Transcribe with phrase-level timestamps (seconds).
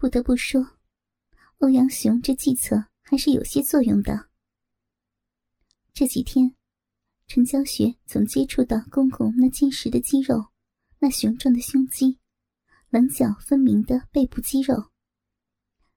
[0.00, 0.66] 不得不说，
[1.58, 4.30] 欧阳雄这计策还是有些作用的。
[5.92, 6.54] 这几天，
[7.26, 10.42] 陈娇雪总接触到公公那坚实的肌肉，
[11.00, 12.18] 那雄壮的胸肌，
[12.88, 14.90] 棱角分明的背部肌肉，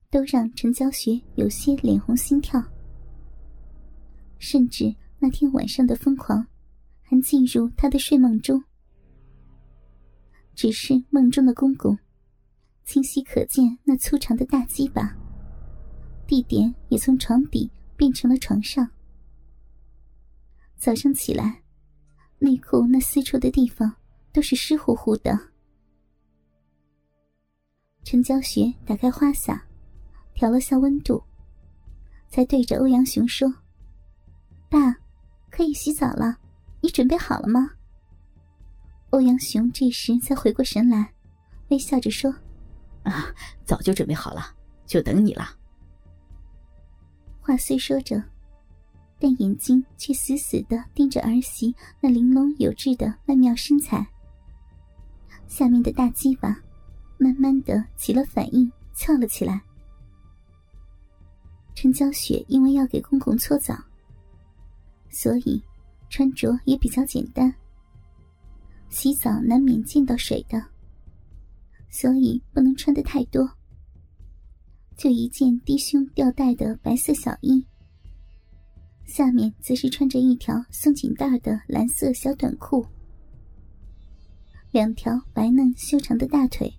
[0.09, 2.61] 都让陈娇雪有些脸红心跳。
[4.37, 6.45] 甚至那天晚上的疯狂，
[7.03, 8.61] 还进入她的睡梦中。
[10.53, 11.97] 只是梦中的公公。
[12.85, 15.15] 清晰可见那粗长的大鸡巴，
[16.27, 18.87] 地点也从床底变成了床上。
[20.75, 21.63] 早上起来，
[22.39, 23.95] 内裤那私处的地方
[24.33, 25.39] 都是湿乎乎的。
[28.03, 29.65] 陈娇雪打开花洒，
[30.33, 31.23] 调了下温度，
[32.27, 33.47] 才对着欧阳雄说
[34.69, 34.97] ：“爸，
[35.49, 36.37] 可以洗澡了，
[36.81, 37.71] 你准备好了吗？”
[39.11, 41.13] 欧阳雄这时才回过神来，
[41.69, 42.35] 微笑着说。
[43.03, 43.33] 啊，
[43.65, 45.45] 早就准备好了，就等你了。
[47.41, 48.23] 话虽说着，
[49.19, 54.05] 但眼睛却死死的盯着儿媳那玲珑有致的曼妙身材。
[55.47, 56.57] 下面的大鸡巴
[57.17, 59.61] 慢慢的起了反应，翘了起来。
[61.75, 63.77] 陈娇雪因为要给公公搓澡，
[65.09, 65.61] 所以
[66.09, 67.53] 穿着也比较简单。
[68.89, 70.72] 洗澡难免溅到水的。
[71.93, 73.47] 所以不能穿的太多，
[74.97, 77.63] 就一件低胸吊带的白色小衣，
[79.05, 82.83] 下面则是穿着一条松紧带的蓝色小短裤，
[84.71, 86.73] 两条白嫩修长的大腿，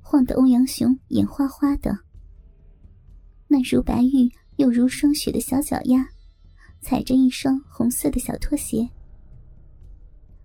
[0.00, 1.98] 晃得欧阳雄眼花花的。
[3.48, 6.08] 那如白玉又如霜雪的小脚丫，
[6.80, 8.88] 踩着一双红色的小拖鞋，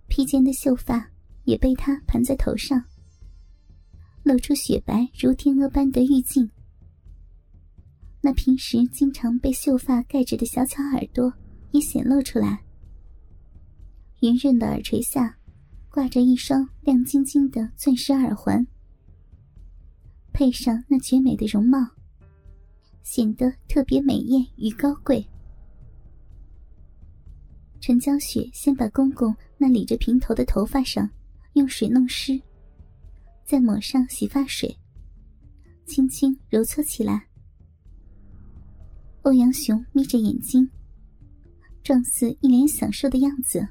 [0.07, 1.07] 披肩的秀发
[1.43, 2.83] 也被他盘在头上。
[4.23, 6.47] 露出雪白如天鹅般的玉颈，
[8.21, 11.33] 那平时经常被秀发盖着的小巧耳朵
[11.71, 12.63] 也显露出来。
[14.21, 15.35] 圆润的耳垂下，
[15.89, 18.65] 挂着一双亮晶晶的钻石耳环，
[20.31, 21.79] 配上那绝美的容貌，
[23.01, 25.27] 显得特别美艳与高贵。
[27.79, 31.09] 陈娇雪先把公公那理着平头的头发上
[31.53, 32.39] 用水弄湿。
[33.51, 34.73] 再抹上洗发水，
[35.85, 37.27] 轻轻揉搓起来。
[39.23, 40.69] 欧阳雄眯着眼睛，
[41.83, 43.67] 状似一脸享受的样子，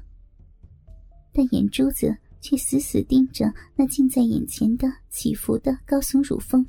[1.33, 6.63] 但眼珠子却死死盯着那近在眼前的起伏的高耸乳峰。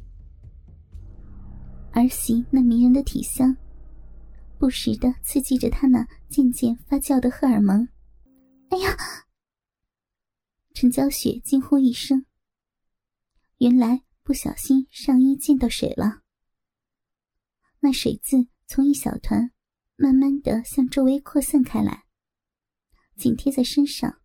[1.90, 3.54] 儿媳那迷人的体香，
[4.56, 7.86] 不时的刺激着他那渐渐发酵的荷尔蒙。
[8.70, 8.96] 哎呀！
[10.72, 12.24] 陈娇雪惊呼一声。
[13.62, 16.22] 原来不小心上衣溅到水了，
[17.78, 19.52] 那水渍从一小团
[19.94, 22.06] 慢慢的向周围扩散开来，
[23.14, 24.20] 紧贴在身上，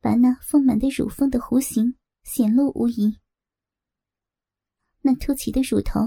[0.00, 3.18] 把那丰满的乳峰的弧形显露无遗。
[5.00, 6.00] 那凸起的乳头，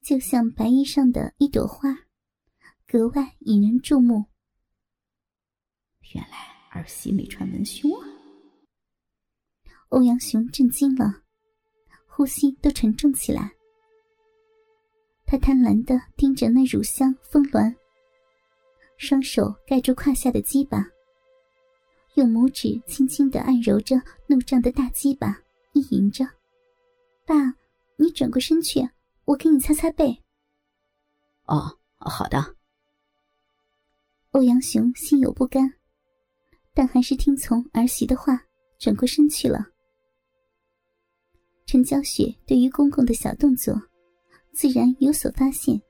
[0.00, 2.00] 就像白衣上的一朵花，
[2.84, 4.24] 格外引人注目。
[6.14, 6.36] 原来
[6.72, 8.11] 儿媳没穿文胸啊！
[9.92, 11.22] 欧阳雄震惊了，
[12.06, 13.52] 呼吸都沉重起来。
[15.26, 17.74] 他贪婪的盯着那乳香峰峦，
[18.96, 20.86] 双手盖住胯下的鸡巴，
[22.14, 25.38] 用拇指轻轻的按揉着怒胀的大鸡巴，
[25.74, 26.24] 意淫着
[27.26, 27.34] ：“爸，
[27.96, 28.80] 你转过身去，
[29.26, 30.22] 我给你擦擦背。
[31.44, 32.56] ”“哦，好的。”
[34.32, 35.74] 欧阳雄心有不甘，
[36.72, 38.42] 但还是听从儿媳的话，
[38.78, 39.66] 转过身去了。
[41.72, 43.74] 陈娇雪对于公公的小动作，
[44.52, 45.80] 自然有所发现，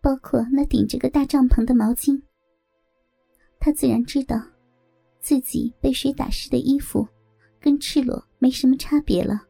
[0.00, 2.22] 包括那顶着个大帐篷的毛巾。
[3.58, 4.40] 她自然知道，
[5.18, 7.04] 自己被水打湿的衣服，
[7.60, 9.42] 跟赤裸没什么差别了。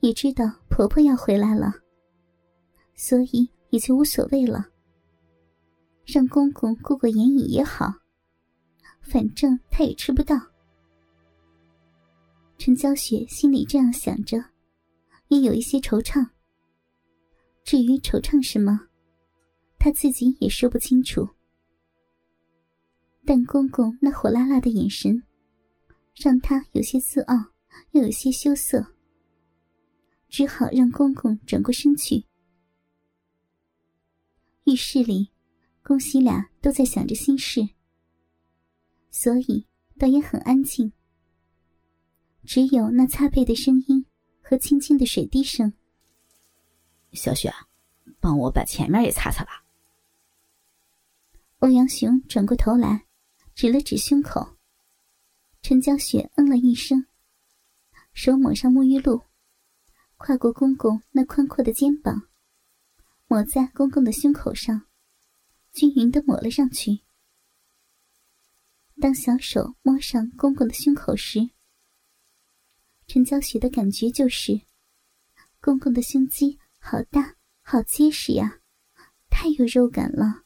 [0.00, 1.72] 也知道婆婆要回来了，
[2.94, 4.68] 所以也就无所谓了。
[6.04, 7.94] 让公公过过眼瘾也好，
[9.00, 10.51] 反正他也吃不到。
[12.64, 14.38] 陈娇雪心里这样想着，
[15.26, 16.24] 也有一些惆怅。
[17.64, 18.86] 至于惆怅什么，
[19.80, 21.28] 她自己也说不清楚。
[23.26, 25.24] 但公公那火辣辣的眼神，
[26.14, 27.34] 让她有些自傲，
[27.90, 28.94] 又有些羞涩。
[30.28, 32.24] 只好让公公转过身去。
[34.66, 35.32] 浴室里，
[35.82, 37.70] 公媳俩都在想着心事，
[39.10, 39.66] 所以
[39.98, 40.92] 倒也很安静。
[42.44, 44.04] 只有那擦背的声音，
[44.42, 45.72] 和轻轻的水滴声。
[47.12, 47.52] 小雪，
[48.20, 49.64] 帮我把前面也擦擦吧。
[51.58, 53.06] 欧阳雄转过头来，
[53.54, 54.56] 指了指胸口。
[55.62, 57.06] 陈娇雪嗯了一声，
[58.12, 59.22] 手抹上沐浴露，
[60.16, 62.28] 跨过公公那宽阔的肩膀，
[63.28, 64.86] 抹在公公的胸口上，
[65.72, 67.02] 均匀的抹了上去。
[69.00, 71.50] 当小手摸上公公的胸口时，
[73.12, 74.58] 陈娇雪的感觉就是，
[75.60, 76.58] 公公的胸肌。
[76.78, 78.60] 好大，好结实呀，
[79.28, 80.44] 太有肉感了。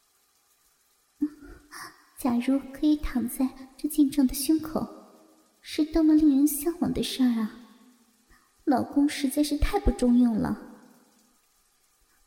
[2.19, 3.49] 假如可以躺在
[3.79, 4.85] 这健壮的胸口，
[5.61, 7.69] 是多么令人向往的事儿啊！
[8.65, 10.61] 老公实在是太不中用了。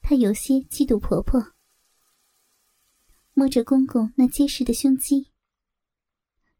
[0.02, 1.52] 她有些嫉妒婆婆。
[3.34, 5.34] 摸着公公那结实的胸肌，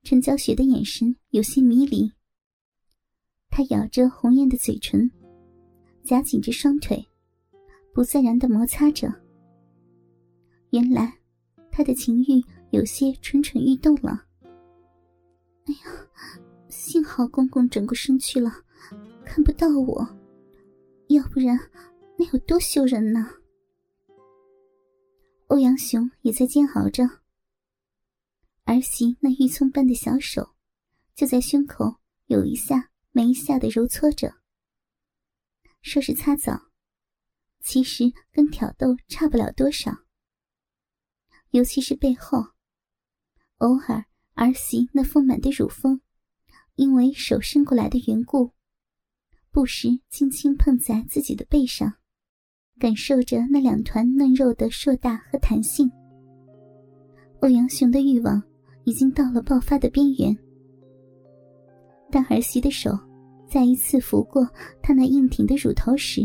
[0.04, 2.12] 陈娇雪的眼神有些迷离。
[3.50, 5.10] 他咬着红艳的嘴唇，
[6.04, 7.06] 夹紧着双腿。
[7.92, 9.14] 不自然的摩擦着，
[10.70, 11.12] 原来
[11.70, 14.26] 他的情欲有些蠢蠢欲动了。
[15.66, 16.08] 哎呀，
[16.70, 18.52] 幸好公公转过身去了，
[19.26, 20.08] 看不到我，
[21.08, 21.60] 要不然
[22.16, 23.28] 那有多羞人呢？
[25.48, 27.04] 欧阳雄也在煎熬着，
[28.66, 30.48] 儿媳那玉葱般的小手
[31.16, 31.96] 就在胸口
[32.28, 34.36] 有一下没一下的揉搓着，
[35.82, 36.70] 说是擦澡。
[37.62, 39.92] 其实跟挑逗差不了多少，
[41.52, 42.40] 尤其是背后，
[43.58, 46.00] 偶尔儿媳那丰满的乳峰，
[46.76, 48.54] 因为手伸过来的缘故，
[49.52, 51.96] 不时轻轻碰在自己的背上，
[52.80, 55.92] 感受着那两团嫩肉的硕大和弹性。
[57.42, 58.42] 欧阳雄的欲望
[58.86, 60.36] 已经到了爆发的边缘，
[62.12, 62.92] 当儿媳的手
[63.48, 64.48] 再一次拂过
[64.82, 66.22] 他那硬挺的乳头时，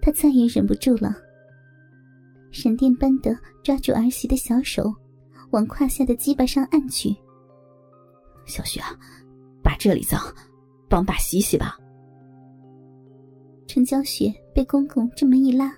[0.00, 1.14] 他再也忍不住了，
[2.50, 4.92] 闪电般的抓住儿媳的小手，
[5.50, 7.14] 往胯下的鸡巴上按去。
[8.46, 8.80] 小雪，
[9.62, 10.20] 把这里脏，
[10.88, 11.78] 帮爸洗洗吧。
[13.66, 15.72] 陈娇雪被公公这么一拉，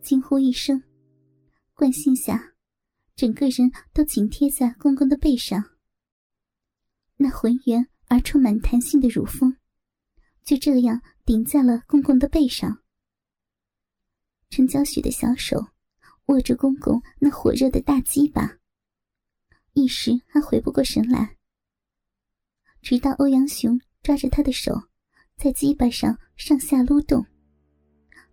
[0.00, 0.82] 惊呼一声，
[1.74, 2.42] 惯性下，
[3.14, 5.62] 整个人都紧贴在公公的背上。
[7.16, 9.56] 那浑圆而充满弹性的乳峰，
[10.44, 12.82] 就这样顶在了公公的背上。
[14.50, 15.66] 陈娇雪的小手
[16.26, 18.58] 握着公公那火热的大鸡巴，
[19.72, 21.36] 一时还回不过神来。
[22.82, 24.72] 直到欧阳雄抓着他的手，
[25.36, 27.26] 在鸡巴上上下撸动，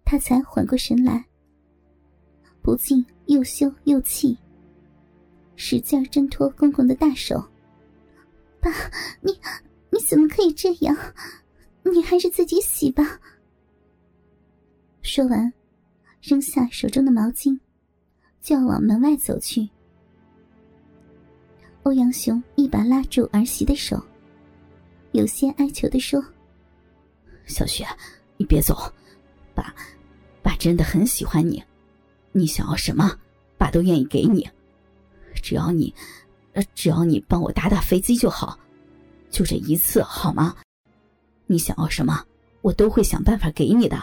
[0.06, 1.26] 他才缓过神来，
[2.62, 4.38] 不禁又羞又气，
[5.56, 7.50] 使劲挣脱公公的大手。
[8.64, 8.72] 爸，
[9.22, 9.38] 你
[9.92, 10.96] 你怎么可以这样？
[11.84, 13.20] 你还是自己洗吧。
[15.02, 15.54] 说完。
[16.26, 17.60] 扔下手中的毛巾，
[18.42, 19.68] 就要往门外走去。
[21.84, 24.02] 欧阳雄一把拉住儿媳的手，
[25.12, 26.24] 有些哀求的说
[27.46, 27.86] ：“小雪，
[28.38, 28.74] 你别走，
[29.54, 29.76] 爸，
[30.42, 31.62] 爸真的很喜欢你，
[32.32, 33.20] 你想要什么，
[33.58, 34.50] 爸都愿意给你，
[35.42, 35.94] 只要你，
[36.76, 38.60] 只要你帮我打打飞机就好，
[39.30, 40.56] 就这一次好吗？
[41.48, 42.26] 你想要什么，
[42.62, 43.98] 我都会想办法给你的。”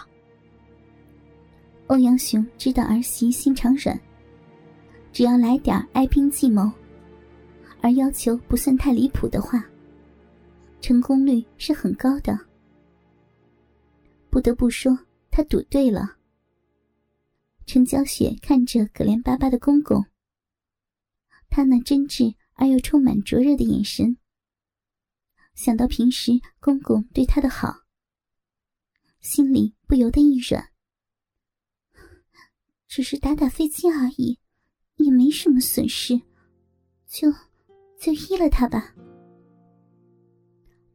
[1.89, 3.99] 欧阳雄知道儿媳心肠软，
[5.13, 6.71] 只要来点哀兵计谋，
[7.81, 9.65] 而要求不算太离谱的话，
[10.81, 12.39] 成功率是很高的。
[14.29, 14.97] 不得不说，
[15.31, 16.17] 他赌对了。
[17.67, 20.05] 陈娇雪看着可怜巴巴的公公，
[21.49, 24.19] 他那真挚而又充满灼热的眼神，
[25.55, 27.75] 想到平时公公对她的好，
[29.21, 30.71] 心里不由得一软。
[32.87, 34.39] 只是打打飞机而已，
[34.97, 36.21] 也没什么损失，
[37.07, 37.33] 就
[37.99, 38.95] 就依了他吧。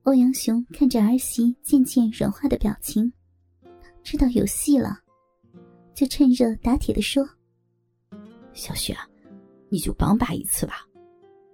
[0.03, 3.11] 欧阳雄看着儿媳渐渐软化的表情，
[4.03, 4.99] 知道有戏了，
[5.95, 7.27] 就趁热打铁的说
[8.53, 8.95] ：“小雪，
[9.69, 10.85] 你就帮爸一次吧，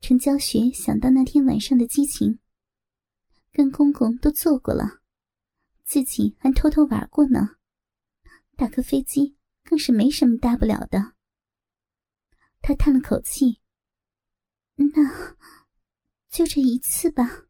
[0.00, 2.38] 陈娇雪想到那天晚上的激情，
[3.52, 5.00] 跟公公都做过了。
[5.84, 7.56] 自己还偷偷玩过呢，
[8.56, 11.14] 打个飞机更是没什么大不了的。
[12.62, 13.60] 他叹了口气
[14.76, 15.36] ：“那
[16.30, 17.46] 就这一次吧。”